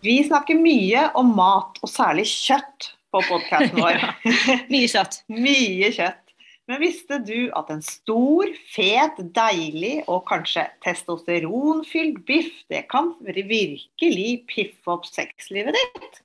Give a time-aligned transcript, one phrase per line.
[0.00, 3.98] Vi snakker mye om mat, og særlig kjøtt, på podkasten vår.
[4.72, 5.18] Mye kjøtt.
[5.44, 6.22] mye kjøtt.
[6.70, 14.28] Men visste du at en stor, fet, deilig og kanskje testosteronfylt biff, det kan virkelig
[14.48, 16.20] piffe opp sexlivet ditt?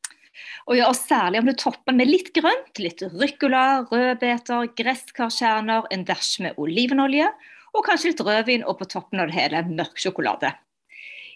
[0.70, 6.06] Og ja, og særlig om du topper med litt grønt, litt ruccola, rødbeter, gresskarkjerner, en
[6.08, 7.28] dash med olivenolje,
[7.76, 10.54] og kanskje litt rødvin, og på toppen av det hele mørk sjokolade.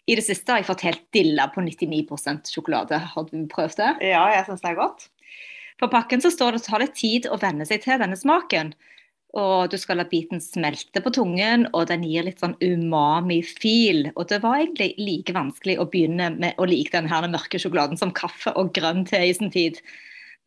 [0.09, 2.97] I det siste har jeg fått helt dilla på 99% sjokolade.
[3.11, 3.89] Har du prøvd det?
[4.09, 5.09] Ja, jeg syns det er godt.
[5.79, 8.17] På pakken så står det at det tar litt tid å venne seg til denne
[8.17, 8.73] smaken.
[9.37, 14.09] Og du skal la biten smelte på tungen, og den gir litt sånn umami-fil.
[14.15, 17.99] Og det var egentlig like vanskelig å begynne med å like den her mørke sjokoladen
[18.01, 19.77] som kaffe og grønn te i sin tid.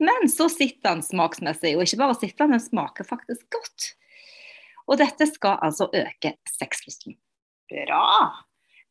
[0.02, 3.92] Men så sitter den smaksmessig, og ikke bare sitter den, den smaker faktisk godt.
[4.90, 7.14] Og dette skal altså øke sexlysten.
[7.70, 8.02] Bra.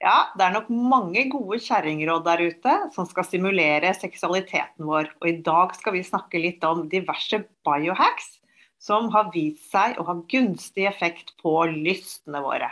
[0.02, 5.12] Ja, det er nok mange gode kjerringråd der ute som skal stimulere seksualiteten vår.
[5.22, 8.40] Og i dag skal vi snakke litt om diverse biohacks
[8.82, 12.72] som har vist seg å ha gunstig effekt på lystene våre.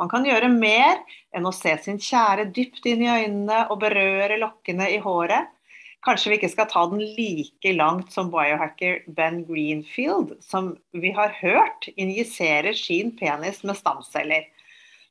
[0.00, 1.02] Man kan gjøre mer
[1.36, 5.50] enn å se sin kjære dypt inn i øynene og berøre lokkene i håret.
[6.02, 11.36] Kanskje vi ikke skal ta den like langt som biohacker Ben Greenfield, som vi har
[11.36, 14.48] hørt injiserer sin penis med stamceller.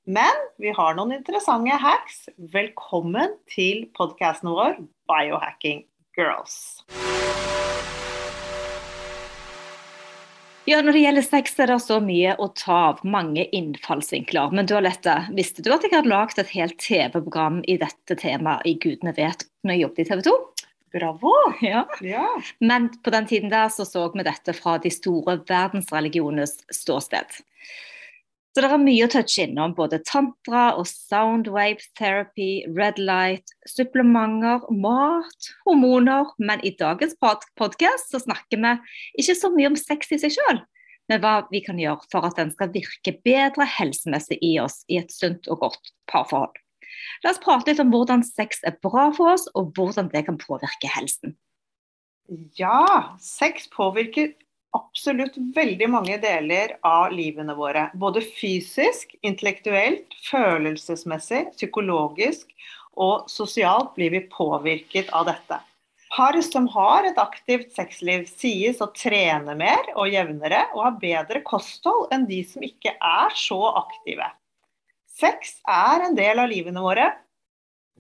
[0.05, 2.23] Men vi har noen interessante hacks.
[2.53, 5.83] Velkommen til podkasten vår Biohacking
[6.17, 6.81] Girls.
[10.65, 13.03] Ja, Når det gjelder sex, er det så mye å ta av.
[13.05, 14.49] Mange innfallsvinkler.
[14.57, 18.65] Men du Alette, visste du at jeg hadde lagd et helt TV-program i dette temaet
[18.65, 20.35] i Gudene vet når jeg jobbet i TV 2?
[20.97, 21.35] Bravo!
[21.61, 21.85] Ja.
[22.01, 22.25] Ja.
[22.57, 27.41] Men på den tiden der så så vi dette fra de store verdensreligionenes ståsted.
[28.51, 29.71] Så det er mye å touche innom.
[29.77, 36.33] Både tantra og soundwave therapy, red light, supplementer, mat, hormoner.
[36.35, 38.73] Men i dagens pod podkast snakker vi
[39.23, 40.59] ikke så mye om sex i seg sjøl,
[41.07, 44.99] men hva vi kan gjøre for at den skal virke bedre helsemessig i oss i
[44.99, 46.59] et sunt og godt parforhold.
[47.23, 50.39] La oss prate litt om hvordan sex er bra for oss, og hvordan det kan
[50.41, 51.37] påvirke helsen.
[52.59, 54.35] ja, sex påvirker
[54.75, 57.89] absolutt veldig mange deler av livene våre.
[57.93, 62.51] Både fysisk, intellektuelt, følelsesmessig, psykologisk
[62.99, 65.59] og sosialt blir vi påvirket av dette.
[66.11, 71.39] Par som har et aktivt sexliv, sies å trene mer og jevnere og ha bedre
[71.47, 74.27] kosthold enn de som ikke er så aktive.
[75.07, 77.07] Sex er en del av livene våre.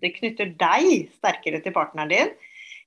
[0.03, 2.33] Det knytter deg sterkere til partneren din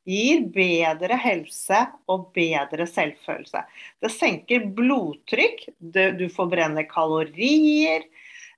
[0.08, 3.64] gir bedre helse og bedre selvfølelse.
[4.04, 5.64] Det senker blodtrykk,
[6.18, 8.04] du forbrenner kalorier,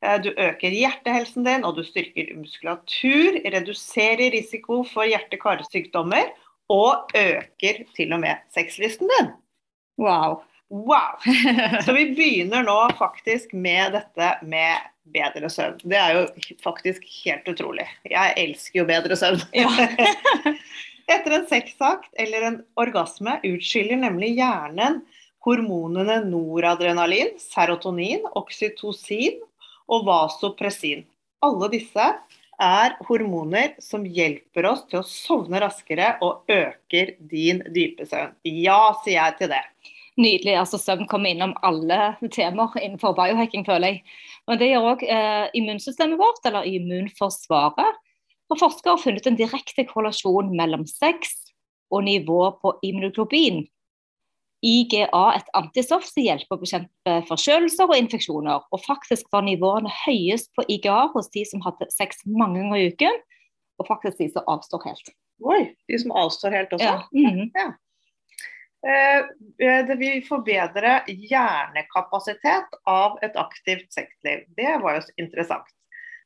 [0.03, 6.35] eh, du øker hjertehelsen din, og du styrker muskulatur, reduserer risiko for hjerte-karsykdommer
[6.73, 9.33] og øker til og med sexlysten din.
[9.99, 10.43] Wow.
[10.69, 11.23] Wow!
[11.87, 15.79] Så vi begynner nå faktisk med dette med bedre søvn.
[15.87, 16.25] Det er jo
[16.65, 17.87] faktisk helt utrolig.
[18.11, 19.47] Jeg elsker jo bedre søvn.
[19.55, 19.71] Ja.
[21.07, 25.05] Etter en sexakt eller en orgasme utskiller nemlig hjernen
[25.47, 29.39] hormonene noradrenalin, serotonin, oksytocin
[29.87, 31.05] og vasopressin.
[31.47, 32.09] Alle disse
[32.63, 38.35] er hormoner som hjelper oss til å sovne raskere og øker din dype søvn.
[38.49, 39.63] Ja, sier jeg til det.
[40.17, 40.55] Nydelig.
[40.57, 44.17] altså Søvn kommer innom alle temaer innenfor biohacking, føler jeg.
[44.49, 48.01] Men det gjør òg eh, immunsystemet vårt, eller immunforsvaret.
[48.53, 51.35] Og Forskere har funnet en direkte korrelasjon mellom sex
[51.91, 53.65] og nivå på immunoglobin.
[54.67, 58.65] IGA et antistoff som hjelper å bekjempe forkjølelser og infeksjoner.
[58.73, 62.91] Og faktisk var nivåene høyest på IGA hos de som hadde sex mange ganger i
[62.95, 63.19] uken,
[63.77, 65.13] og faktisk de som avstår helt.
[65.45, 65.61] Oi,
[65.91, 66.89] de som avstår helt også?
[66.89, 67.03] Ja.
[67.13, 67.51] Mm.
[67.55, 67.69] ja.
[68.87, 74.47] Eh, det vil forbedre hjernekapasitet av et aktivt sexliv.
[74.57, 75.69] Det var jo interessant.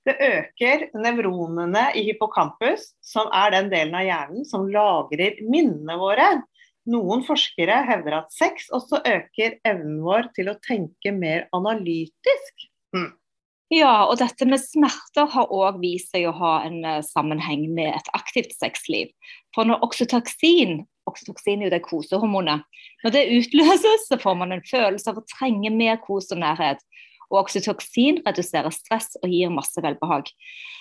[0.09, 6.29] Det øker nevronene i hippocampus, som er den delen av hjernen som lagrer minnene våre.
[6.91, 12.69] Noen forskere hevder at sex også øker evnen vår til å tenke mer analytisk.
[12.97, 13.11] Hm.
[13.71, 17.93] Ja, og dette med smerter har òg vist seg å ha en uh, sammenheng med
[17.93, 19.13] et aktivt sexliv.
[19.55, 22.65] For når oksytoksin, oksytoksin er jo det kosehormonet,
[23.05, 26.83] når det utløses, så får man en følelse av å trenge mer kos og nærhet.
[27.31, 30.31] Og oksytoksin reduserer stress og gir masse velbehag.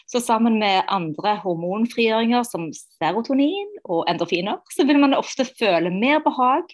[0.10, 6.24] Så sammen med andre hormonfrigjøringer som serotonin og endorfiner, så vil man ofte føle mer
[6.26, 6.74] behag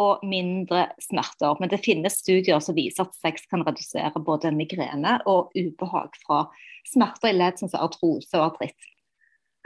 [0.00, 1.56] og mindre smerter.
[1.60, 6.44] Men det finnes studier som viser at sex kan redusere både migrene og ubehag fra
[6.90, 8.90] smerter i ledd, som artrose og artritt.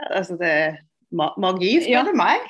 [0.07, 0.79] Altså det er
[1.11, 2.05] magi, spør ja.
[2.07, 2.45] du meg.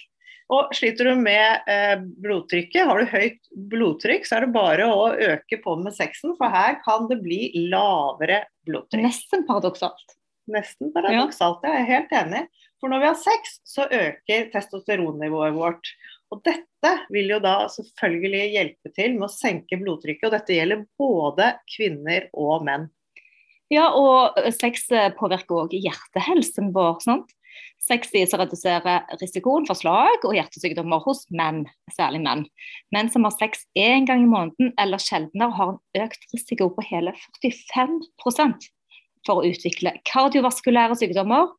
[0.50, 5.12] Og sliter du med eh, blodtrykket, har du høyt blodtrykk, så er det bare å
[5.13, 9.04] øke på med sexen, for her kan det bli lavere blodtrykk.
[9.06, 10.16] Nesten paradoksalt.
[10.50, 11.75] Nesten paradoksalt, ja.
[11.75, 12.44] jeg er helt enig.
[12.81, 15.92] For når vi har sex, så øker testosteronnivået vårt.
[16.34, 20.86] Og dette vil jo da selvfølgelig hjelpe til med å senke blodtrykket, og dette gjelder
[20.98, 22.90] både kvinner og menn.
[23.69, 24.88] Ja, og sex
[25.19, 27.04] påvirker òg hjertehelsen vår.
[27.06, 27.36] sant?
[27.80, 31.64] Sex som reduserer risikoen for slag og hjertesykdommer hos menn,
[31.96, 32.44] særlig menn.
[32.94, 36.86] Menn som har sex én gang i måneden eller sjeldnere, har en økt risiko på
[36.92, 38.70] hele 45%
[39.28, 41.50] for å utvikle kardiovaskulære sykdommer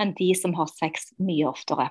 [0.00, 1.90] enn de som har sex mye oftere.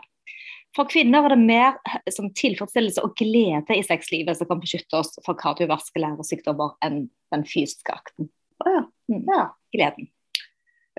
[0.78, 5.02] For kvinner er det mer eh, som tilfredsstillelse og glede i sexlivet som kan beskytte
[5.02, 8.30] oss for kardiovaskulære sykdommer enn den fysiske akten.
[8.62, 8.84] Oh, ja.
[9.10, 9.26] Mm.
[9.30, 9.46] ja.
[9.74, 10.10] Gleden.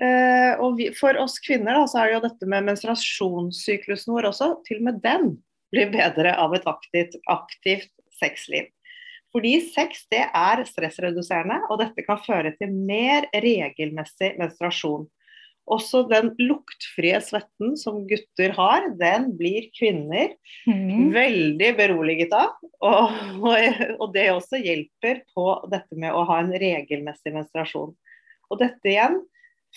[0.01, 4.31] Uh, og vi, for oss kvinner da, så er det jo dette med menstruasjonssyklusen vår
[4.31, 4.51] også.
[4.65, 5.33] Til og med den
[5.71, 8.69] blir bedre av et aktivt, aktivt sexliv.
[9.31, 15.05] Fordi sex det er stressreduserende, og dette kan føre til mer regelmessig menstruasjon.
[15.71, 20.33] Også den luktfrie svetten som gutter har, den blir kvinner
[20.67, 21.11] mm.
[21.13, 22.57] veldig beroliget av.
[22.81, 23.13] Og,
[23.45, 27.93] og, og, det også hjelper på dette med å ha en regelmessig menstruasjon.
[28.51, 29.21] Og dette igjen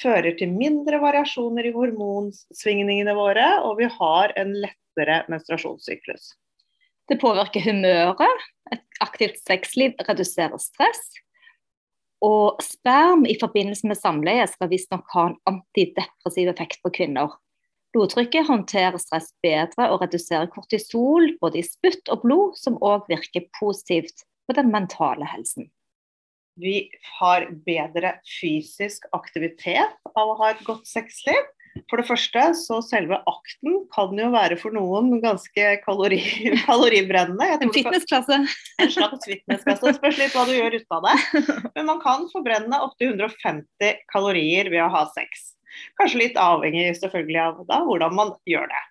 [0.01, 6.33] fører til mindre variasjoner i hormonsvingningene våre, og vi har en lettere menstruasjonssyklus.
[7.11, 8.49] Det påvirker humøret.
[8.73, 11.03] Et aktivt sexliv reduserer stress.
[12.25, 17.35] Og sperm i forbindelse med samleie skal visstnok ha en antidepressiv effekt på kvinner.
[17.95, 23.45] Blodtrykket håndterer stress bedre og reduserer kortisol både i spytt og blod, som òg virker
[23.61, 25.69] positivt på den mentale helsen.
[26.61, 31.43] Vi har bedre fysisk aktivitet av å ha et godt sexliv.
[31.91, 36.21] For det første, så selve akten kan jo være for noen ganske kalori,
[36.69, 37.49] kaloribrennende.
[37.67, 38.39] En fitnessklasse.
[38.79, 39.97] En slags fitnessklasse.
[39.99, 41.17] Spørs litt hva du gjør ut av det.
[41.75, 45.51] Men man kan forbrenne opptil 150 kalorier ved å ha sex.
[45.99, 48.83] Kanskje litt avhengig selvfølgelig av da, hvordan man gjør det.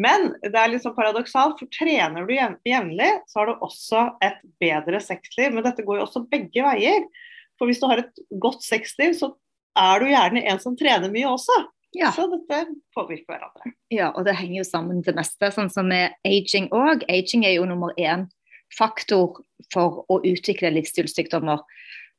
[0.00, 4.98] Men det er sånn paradoksalt, for trener du jevnlig, så har du også et bedre
[5.02, 5.54] sexliv.
[5.54, 7.06] Men dette går jo også begge veier.
[7.60, 9.30] For hvis du har et godt sexliv, så
[9.78, 11.60] er du gjerne en som trener mye også.
[11.94, 12.10] Ja.
[12.10, 12.64] Så dette
[12.96, 13.70] påvirker hverandre.
[13.94, 15.50] Ja, og det henger jo sammen det meste.
[15.54, 17.06] Sånn som med aging òg.
[17.06, 18.26] Aging er jo nummer én
[18.74, 21.62] faktor for å utvikle livsstilssykdommer.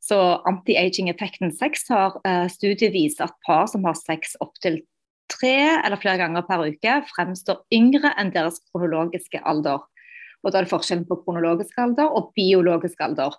[0.06, 0.18] Så
[0.48, 4.80] anti-aging-effekten sex har eh, studier vist at par som har sex opptil
[5.32, 9.84] tre eller flere ganger per uke, fremstår yngre enn deres kronologiske alder.
[10.46, 13.34] Og Da er det forskjellen på kronologisk alder og biologisk alder.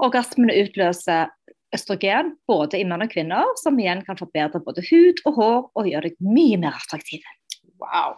[0.00, 1.28] Orgasmene utløser
[1.76, 5.90] østrogen både i menn og kvinner, som igjen kan forbedre både hud og hår og
[5.90, 7.22] gjøre deg mye mer attraktiv.
[7.80, 8.16] Wow.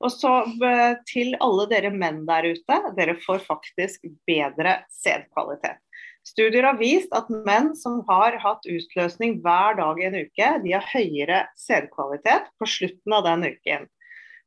[0.00, 0.32] Og så
[0.64, 5.80] eh, til alle dere menn der ute, dere får faktisk bedre sædkvalitet.
[6.26, 10.74] Studier har vist at menn som har hatt utløsning hver dag i en uke, de
[10.76, 13.88] har høyere sædkvalitet på slutten av den uken.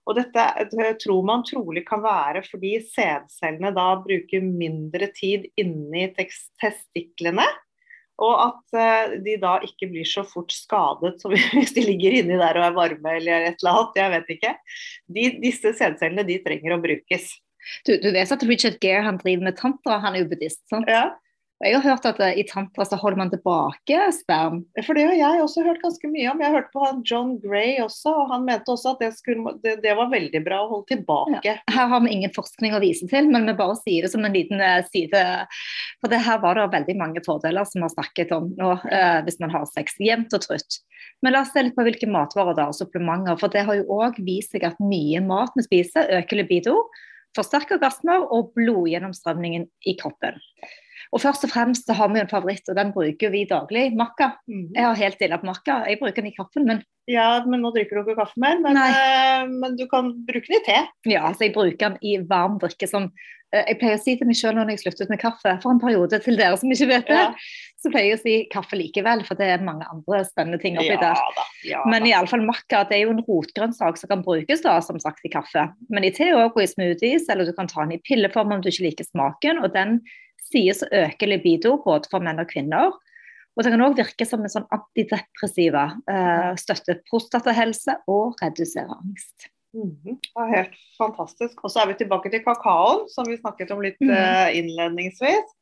[0.04, 6.10] Og dette eh, tror man trolig kan være fordi sædcellene da bruker mindre tid inni
[6.18, 7.48] testiklene
[8.22, 12.38] og at uh, de da ikke blir så fort skadet som hvis de ligger inni
[12.38, 13.98] der og er varme eller et eller annet.
[13.98, 14.54] Jeg vet ikke.
[15.16, 17.32] De, disse sædcellene de trenger å brukes.
[17.88, 20.62] Du, du, vet at Richard Gere han driver med tantra, han er jo buddhist?
[20.72, 20.90] sant?
[20.92, 21.14] Ja.
[21.64, 24.62] Jeg har hørt at eh, i tantra så holder man tilbake sperm.
[24.84, 26.42] For det har jeg også hørt ganske mye om.
[26.44, 29.96] Jeg hørte på John Gray også, og han mente også at det, skulle, det, det
[29.98, 31.42] var veldig bra å holde tilbake.
[31.48, 31.56] Ja.
[31.72, 34.36] Her har vi ingen forskning å vise til, men vi bare sier det som en
[34.36, 35.24] liten uh, side.
[36.04, 39.22] For det her var det veldig mange fordeler som vi har snakket om nå, eh,
[39.24, 40.82] hvis man har sex jevnt og trutt.
[41.24, 43.40] Men la oss se litt på hvilke matvarer det er, supplementer.
[43.40, 46.76] For det har jo òg vist seg at mye mat vi spiser, øker libido,
[47.38, 50.42] forsterker orgasmer og blodgjennomstrømningen i kroppen.
[51.14, 53.92] Og først og fremst så har vi en favoritt, og den bruker vi daglig.
[53.98, 54.32] Makka.
[54.50, 54.72] Mm.
[54.74, 55.84] Jeg har helt stille på makka.
[55.90, 58.78] Jeg bruker den i kaffen, men Ja, men nå drikker du ikke kaffe mer, men,
[58.80, 60.78] uh, men, du kan bruke den i te.
[61.12, 63.10] Ja, så jeg bruker den i varm drikke som
[63.52, 65.84] eh, Jeg pleier å si til meg selv når jeg sluttet med kaffe, for en
[65.84, 67.36] periode til dere som ikke vet det, Ja.
[67.84, 70.96] så pleier jeg å si kaffe likevel, for det er mange andre spennende ting oppi
[70.96, 71.20] Ja der.
[71.36, 71.46] da.
[71.68, 75.28] Ja, Men iallfall makka det er jo en rotgrønnsak som kan brukes da, som sagt
[75.28, 75.68] i kaffe.
[75.92, 78.64] Men i te òg, og i smoothies, eller du kan ta den i pilleform om
[78.64, 79.60] du ikke liker smaken.
[79.60, 80.00] Og den
[80.52, 82.92] sies å øke libido både for menn og kvinner.
[83.54, 85.86] Og det kan òg virke som en sånn antidepressiva.
[86.10, 89.50] Eh, støtte prostatahelse og redusere angst.
[89.74, 90.18] Mhm.
[90.22, 91.60] Det var helt fantastisk.
[91.64, 94.10] Og så er vi tilbake til kakaoen, som vi snakket om litt Mhm.
[94.12, 95.54] eh, innledningsvis.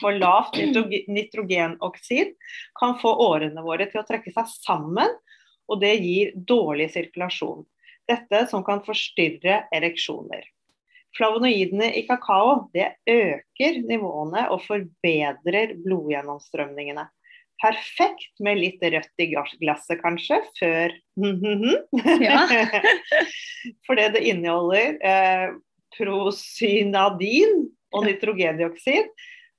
[0.00, 0.54] For lavt
[1.08, 2.34] nitrogenoksid
[2.80, 5.08] kan få årene våre til å trekke seg sammen,
[5.68, 7.64] og det gir dårlig sirkulasjon.
[8.08, 10.42] Dette som kan forstyrre ereksjoner.
[11.14, 17.06] Flavonoidene i kakao det øker nivåene og forbedrer blodgjennomstrømningene.
[17.62, 20.96] Perfekt med litt rødt i glasset, kanskje, før
[22.26, 22.42] Ja.
[23.86, 25.54] Fordi det inneholder eh,
[25.94, 29.08] prosynadin og nitrogendioksid.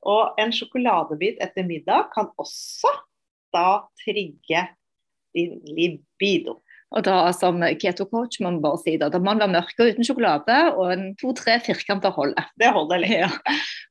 [0.05, 2.91] Og en sjokoladebit etter middag kan også
[3.55, 4.67] da trigge
[5.35, 6.59] din libido.
[6.96, 9.10] Og da som keto-coach må man bare si det.
[9.12, 12.48] da må man være mørk og uten sjokolade, og en to-tre firkanter holder.
[12.60, 13.18] Det holder lenge.
[13.25, 13.32] Ja.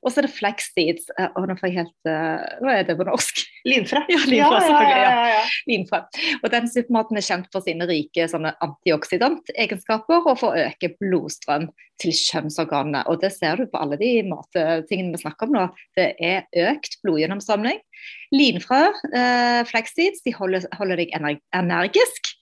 [0.01, 1.11] Og så er det flax seeds.
[1.19, 3.43] eh, Og nå får jeg helt eh, Hva er det på norsk?
[3.65, 4.01] Linfrø.
[4.09, 5.27] Ja, linfrø, selvfølgelig, ja.
[5.31, 5.41] ja.
[5.71, 6.01] Linfrø.
[6.43, 11.67] Og den supermaten er kjent for sine rike sånne antioksidantegenskaper og for å øke blodstrøm
[12.01, 13.05] til kjønnsorganene.
[13.09, 15.65] Og det ser du på alle de mattingene vi snakker om nå.
[15.97, 17.81] Det er økt blodgjennomstrømning.
[18.35, 18.81] Linfrø,
[19.17, 22.35] eh, flaxseeds, de holder, holder deg ener energisk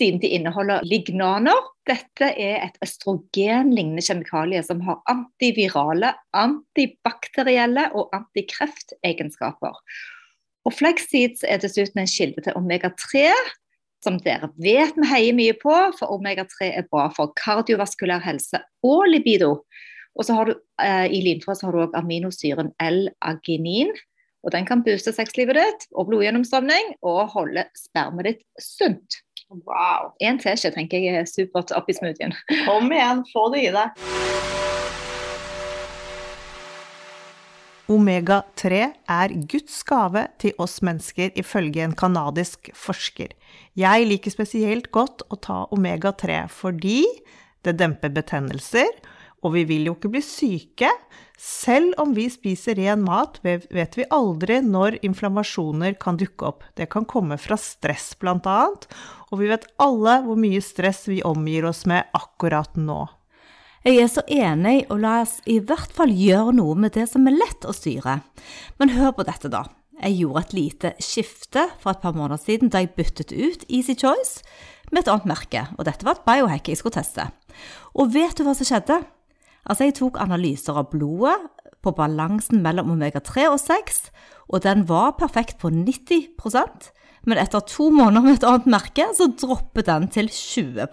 [0.00, 1.58] siden de inneholder lignaner.
[1.88, 9.76] Dette er et østrogenlignende kjemikalie som har antivirale, antibakterielle og antikreftegenskaper.
[10.68, 13.30] Og flaxseeds er dessuten en kilde til omega-3,
[14.04, 19.08] som dere vet vi heier mye på, for omega-3 er bra for kardiovaskulær helse og
[19.12, 19.62] libido.
[20.18, 23.92] Og så har du eh, I linfrø så har du også aminosyren L-aginin.
[24.42, 29.20] og Den kan booste sexlivet ditt og blodgjennomstrømning og holde spermet ditt sunt.
[29.50, 30.12] Wow.
[30.20, 32.36] En teskje tenker jeg er supert oppi smoothien.
[32.68, 34.49] Kom igjen, få det i deg.
[37.90, 38.80] Omega-3
[39.10, 43.32] er Guds gave til oss mennesker, ifølge en kanadisk forsker.
[43.74, 47.02] Jeg liker spesielt godt å ta omega-3 fordi
[47.66, 48.86] det demper betennelser,
[49.42, 50.90] og vi vil jo ikke bli syke.
[51.40, 56.66] Selv om vi spiser ren mat, vet vi aldri når inflammasjoner kan dukke opp.
[56.76, 58.86] Det kan komme fra stress, blant annet,
[59.32, 63.06] og vi vet alle hvor mye stress vi omgir oss med akkurat nå.
[63.80, 67.24] Jeg er så enig, og la oss i hvert fall gjøre noe med det som
[67.24, 68.18] er lett å styre.
[68.76, 69.62] Men hør på dette, da.
[70.00, 73.96] Jeg gjorde et lite skifte for et par måneder siden da jeg byttet ut Easy
[73.96, 74.44] Choice
[74.92, 77.24] med et annet merke, og dette var et biohack jeg skulle teste.
[77.96, 79.00] Og vet du hva som skjedde?
[79.64, 81.36] Altså, jeg tok analyser av blodet
[81.80, 84.00] på balansen mellom omega-3 og 6,
[84.52, 86.92] og den var perfekt på 90%
[87.28, 90.88] men etter to måneder med et annet merke, så droppet den til 20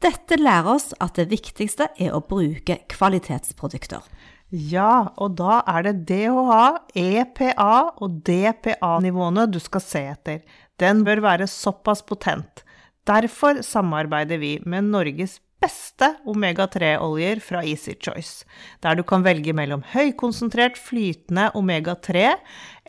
[0.00, 4.04] dette lærer oss at det viktigste er å bruke kvalitetsprodukter.
[4.50, 6.64] Ja, og da er det DHA,
[6.98, 10.40] EPA og DPA-nivåene du skal se etter.
[10.80, 12.64] Den bør være såpass potent.
[13.06, 18.46] Derfor samarbeider vi med Norges beste omega-3-oljer fra Easy Choice,
[18.82, 22.30] der du kan velge mellom høykonsentrert flytende omega-3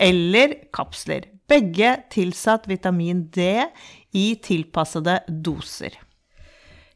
[0.08, 1.28] eller kapsler.
[1.52, 3.52] Begge tilsatt vitamin D
[4.16, 6.00] i tilpassede doser.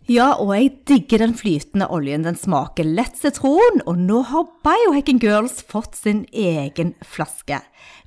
[0.05, 2.27] Ja, og jeg digger den flytende oljen.
[2.27, 7.57] Den smaker lett sitron, og nå har Biohacking Girls fått sin egen flaske.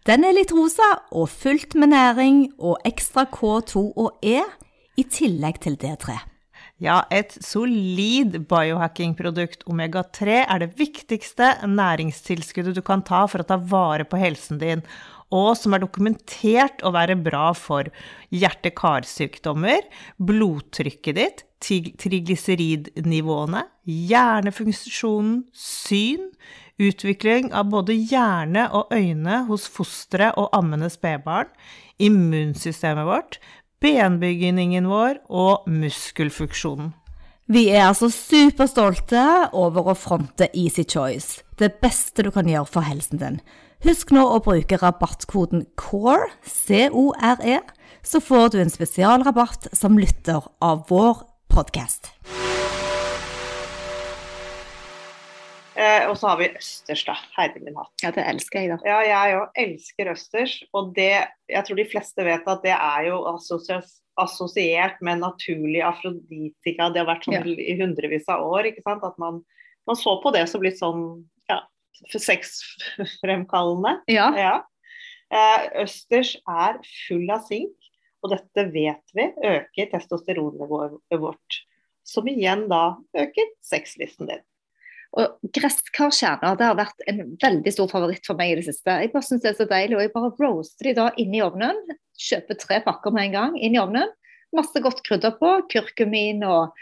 [0.06, 4.44] Den er litt rosa og fylt med næring og ekstra K2 og E,
[4.98, 6.14] i tillegg til D3.
[6.78, 9.66] Ja, et solid biohacking-produkt.
[9.66, 14.86] Omega-3 er det viktigste næringstilskuddet du kan ta for å ta vare på helsen din,
[15.34, 17.90] og som er dokumentert å være bra for
[18.30, 19.82] hjerte-karsykdommer,
[20.22, 26.30] blodtrykket ditt, triglyseridnivåene, hjernefunksjonen, syn,
[26.78, 31.50] utvikling av både hjerne og øyne hos fostre og ammende spedbarn,
[31.98, 33.38] immunsystemet vårt,
[33.82, 36.92] benbygningen vår og muskelfunksjonen.
[37.48, 39.22] Vi er altså superstolte
[39.56, 43.38] over å fronte Easy Choice, det beste du kan gjøre for helsen din.
[43.86, 47.62] Husk nå å bruke rabattkoden CORE, C-O-R-E,
[48.04, 52.10] så får du en spesialrabatt som lytter av vår podkast.
[55.78, 57.14] Eh, og så har vi østers, da.
[57.36, 57.92] Herre min hatt.
[58.02, 58.78] Ja, det elsker jeg, da.
[58.88, 60.56] Ja, jeg òg elsker østers.
[60.74, 61.12] Og det,
[61.52, 63.20] jeg tror de fleste vet at det er jo
[64.18, 66.88] assosiert med naturlig afroditika.
[66.90, 67.44] Det har vært sånn Ja.
[67.46, 68.62] i hundrevis av år.
[68.72, 69.04] ikke sant?
[69.06, 69.44] At man
[69.88, 71.62] Man så på det som litt sånn ja,
[72.12, 73.94] sexfremkallende.
[74.12, 74.26] Ja.
[74.36, 74.62] Ja.
[75.32, 76.76] Eh, østers er
[77.06, 77.72] full av sink,
[78.22, 81.62] og dette vet vi øker testosteronnivået vårt.
[82.08, 84.44] Som igjen da øker sexlysten din.
[85.16, 88.98] Og gresskarkjerner det har vært en veldig stor favoritt for meg i det siste.
[89.00, 91.42] Jeg bare synes det er så deilig, og jeg bare roaster de da inn i
[91.44, 91.80] ovnen.
[92.18, 94.12] Kjøper tre pakker med en gang inn i ovnen.
[94.56, 95.54] Masse godt krydder på.
[95.72, 96.76] Kurkumin og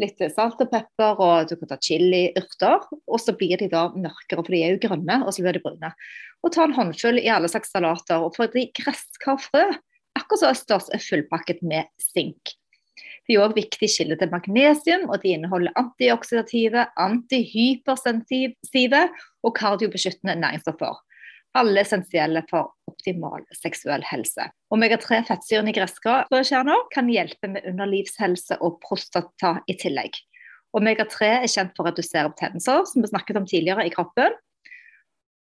[0.00, 2.86] litt salt og pepper, og du kan ta chili, urter.
[3.06, 5.64] Og så blir de da mørkere, for de er jo grønne, og så blir de
[5.64, 5.92] brune.
[6.42, 8.22] Og ta en håndfull i alle slags salater.
[8.22, 9.66] Og fordi gresskarfrø,
[10.18, 12.54] akkurat som østers, er fullpakket med sink.
[13.28, 19.02] De er òg viktig kilde til magnesium, og de inneholder antioksidative, antihypersensitive
[19.46, 20.94] og kardiobeskyttende næringsstoffer.
[21.58, 24.46] Alle essensielle for optimal seksuell helse.
[24.72, 30.16] Omega-3-fettsyrene i gresskarkjerner kan hjelpe med underlivshelse og prostata i tillegg.
[30.72, 34.32] Omega-3 er kjent for å redusere betennelser, som vi snakket om tidligere, i kroppen.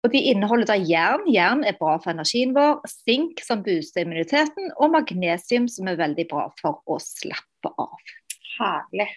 [0.06, 1.24] Og De inneholder da jern.
[1.34, 2.78] Jern er bra for energien vår.
[2.86, 4.70] Sink, som booster immuniteten.
[4.78, 8.12] Og magnesium, som er veldig bra for å slappe av.
[8.54, 9.08] Herlig.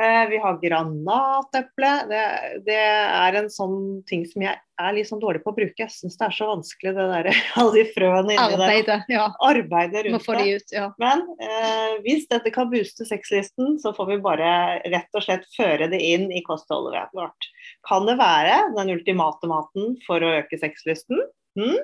[0.00, 1.90] Eh, vi har granateple.
[2.08, 2.20] Det,
[2.64, 5.84] det er en sånn ting som jeg er litt sånn dårlig på å bruke.
[5.84, 7.28] Jeg syns det er så vanskelig, det der,
[7.60, 8.54] alle de frøene inni der.
[8.56, 9.10] Arbeidet.
[9.12, 9.26] Ja.
[9.44, 10.38] Arbeidet rundt det.
[10.38, 10.74] de ut.
[10.78, 10.86] Ja.
[11.02, 14.52] Men eh, hvis dette kan booste sexlisten, så får vi bare
[14.94, 17.50] rett og slett føre det inn i kostholdet vårt.
[17.88, 21.20] Kan det være den ultimate maten for å øke sexlisten?
[21.60, 21.82] Hm?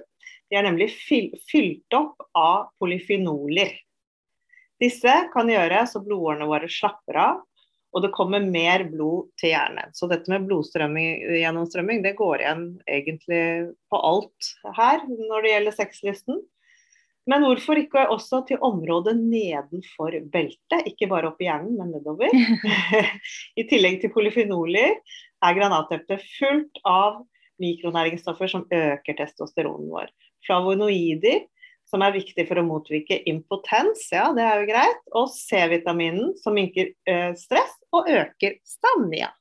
[0.48, 3.76] De er nemlig fyl fylt opp av polyfenoler.
[4.80, 7.44] Disse kan gjøre så blodårene våre slapper av,
[7.94, 9.94] og det kommer mer blod til hjernen.
[9.96, 13.42] Så dette med blodgjennomstrømming, det går igjen egentlig
[13.88, 16.42] på alt her når det gjelder sexlysten.
[17.28, 22.32] Men hvorfor ikke også til området nedenfor beltet, ikke bare opp i hjernen, men nedover.
[23.60, 24.96] I tillegg til polyfenoler
[25.44, 27.20] er granateplet fullt av
[27.60, 30.08] mikronæringsstoffer som øker testosteronen vår.
[30.46, 31.44] Flavonoider,
[31.88, 35.04] som er viktig for å motvirke impotens, ja det er jo greit.
[35.16, 39.32] Og C-vitaminen, som minker eh, stress og øker stamina.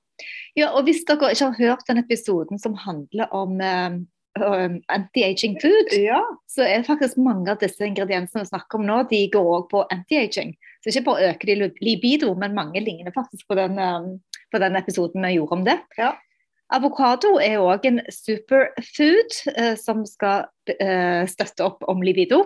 [0.58, 3.98] Ja, og Hvis dere ikke har hørt den episoden som handler om um,
[4.42, 8.88] um, anti-aging food, Ja, så er det faktisk mange av disse ingrediensene vi snakker om
[8.88, 10.56] nå, de går også på anti-aging.
[10.82, 14.16] Så ikke bare øker de libido, men mange ligner faktisk på den, um,
[14.52, 15.78] på den episoden vi gjorde om det.
[16.00, 16.16] Ja.
[16.74, 22.42] Avokado er òg en superfood eh, som skal eh, støtte opp om libido.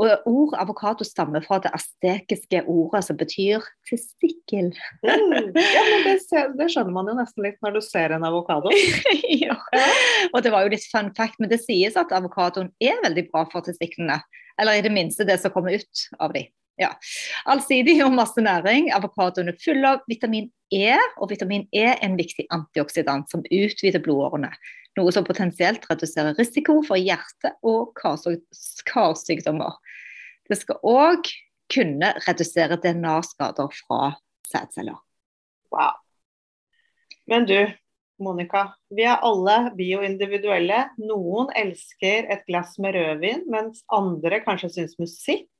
[0.00, 4.72] Og ord avokado stammer fra det astekiske ordet som betyr testikkel.
[5.06, 5.52] mm.
[5.54, 8.74] ja men det, det skjønner man jo nesten litt når du ser en avokado.
[9.44, 9.54] ja.
[10.32, 13.46] Og det var jo litt fun fact, men det sies at avokadoen er veldig bra
[13.52, 14.18] for testiklene.
[14.60, 16.50] Eller i det minste det som kommer ut av dem.
[16.80, 16.94] Ja.
[17.44, 18.88] Allsidig og masse næring.
[18.96, 24.00] Avokadoen er full av vitamin E, og vitamin E er en viktig antioksidant som utvider
[24.04, 24.52] blodårene.
[24.98, 29.76] Noe som potensielt reduserer risiko for hjerte- og karsykdommer.
[30.48, 31.28] Det skal òg
[31.70, 34.14] kunne redusere DNA-skader fra
[34.50, 34.98] sædceller.
[35.70, 35.98] Wow.
[37.30, 37.58] Men du,
[38.18, 38.70] Monica.
[38.90, 40.86] Vi er alle bioindividuelle.
[40.98, 45.50] Noen elsker et glass med rødvin, mens andre kanskje syns musikk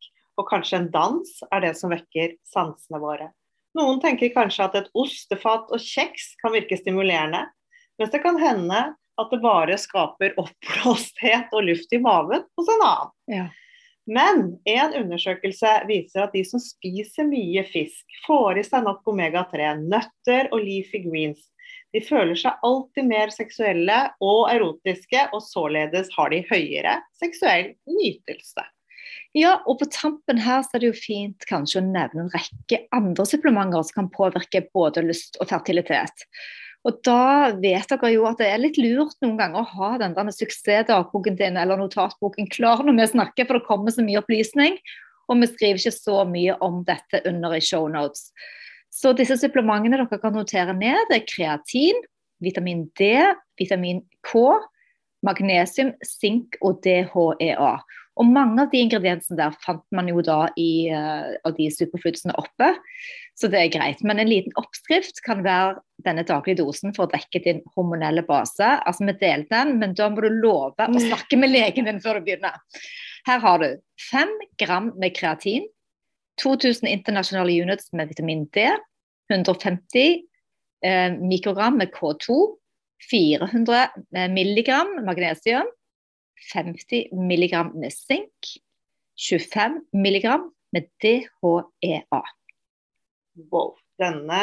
[0.40, 3.30] og kanskje en dans er det som vekker sansene våre.
[3.78, 7.44] Noen tenker kanskje at et ostefat og kjeks kan virke stimulerende,
[8.00, 8.80] mens det kan hende
[9.20, 13.16] at det bare skaper oppblåsthet og luft i maven hos en annen.
[13.30, 13.46] Ja.
[14.10, 19.74] Men en undersøkelse viser at de som spiser mye fisk, får i seg nok omega-3,
[19.92, 21.44] nøtter og leafy greens,
[21.94, 28.64] de føler seg alltid mer seksuelle og erotiske, og således har de høyere seksuell nytelse.
[29.36, 32.80] Ja, og på tampen her så er det jo fint kanskje å nevne en rekke
[32.96, 36.26] andre supplementer som kan påvirke både lyst og fertilitet.
[36.88, 40.14] Og da vet dere jo at det er litt lurt noen ganger å ha den
[40.16, 44.22] der med suksessdagboken din eller notatboken klar når vi snakker, for det kommer så mye
[44.22, 44.78] opplysning.
[45.30, 48.30] Og vi skriver ikke så mye om dette under i shownotes.
[48.90, 52.00] Så disse supplementene dere kan notere ned, det er kreatin,
[52.42, 53.12] vitamin D,
[53.60, 54.40] vitamin K,
[55.22, 57.74] magnesium, sink og DHEA.
[58.18, 62.34] Og mange av de ingrediensene der fant man jo da i uh, av de superfoodsene
[62.40, 62.72] oppe,
[63.38, 64.02] så det er greit.
[64.04, 68.66] Men en liten oppskrift kan være denne daglige dosen for å dekke din hormonelle base.
[68.84, 72.18] Altså vi deler den, men da må du love å snakke med legen din før
[72.18, 72.58] du begynner.
[73.28, 73.68] Her har du
[74.10, 75.68] 5 gram med kreatin,
[76.40, 78.64] 2000 internasjonale units med vitamin D,
[79.32, 80.22] 150
[80.84, 82.38] eh, mikrogram med K2,
[83.10, 85.68] 400 milligram magnesium,
[86.52, 88.54] 50 mg med sink,
[89.20, 90.26] 25 mg
[90.72, 92.22] med DHEA.
[93.50, 93.76] Wow.
[94.00, 94.42] Denne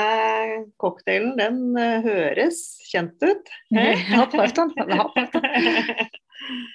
[0.77, 2.59] cocktailen, den eh, høres
[2.91, 3.49] kjent ut.
[3.73, 4.73] Jeg har prøvd den.
[4.93, 6.17] Har prøvd den.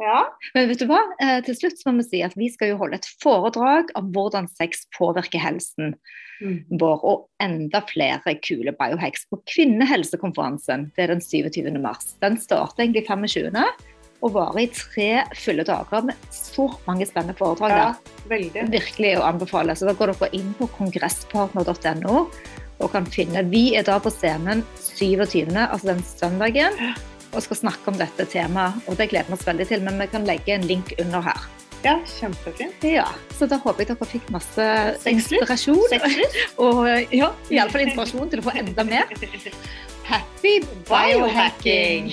[0.00, 0.22] Ja.
[0.56, 1.02] Men vet du hva?
[1.20, 4.08] Eh, til slutt så må vi si at vi skal jo holde et foredrag om
[4.14, 5.92] hvordan sex påvirker helsen
[6.80, 10.88] vår, og enda flere kule biohacks på kvinnehelsekonferansen.
[10.96, 11.68] Det er den 27.
[11.82, 12.14] mars.
[12.24, 13.52] Den starter egentlig 25.
[14.22, 17.72] og varer i tre fulle dager med så mange spennende foredrag.
[17.74, 18.66] ja, veldig.
[18.72, 19.74] Virkelig å anbefale.
[19.76, 22.26] Så da går dere inn på kongresspartner.no
[22.82, 26.78] og kan finne Vi er da på scenen 27., altså den søndagen,
[27.32, 28.80] og skal snakke om dette temaet.
[28.90, 31.44] Og det gleder vi oss veldig til, men vi kan legge en link under her.
[31.82, 32.82] Ja, kjempefint.
[32.86, 33.08] Ja,
[33.38, 34.66] Så da håper jeg dere fikk masse
[35.02, 35.32] Sexlyst.
[35.34, 35.86] inspirasjon.
[35.90, 36.36] Sexlyst.
[36.62, 39.10] Og ja, iallfall inspirasjon til å få enda mer.
[40.12, 42.12] Happy biohacking!